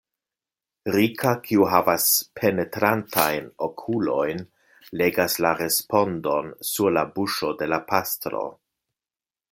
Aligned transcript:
Rika, 0.93 1.33
kiu 1.47 1.65
havas 1.73 2.07
penetrantajn 2.39 3.51
okulojn, 3.67 4.41
legas 5.03 5.39
la 5.47 5.55
respondon 5.61 6.53
sur 6.71 6.95
la 6.99 7.05
buŝo 7.19 7.53
de 7.61 7.69
la 7.75 7.81
pastro. 7.93 8.47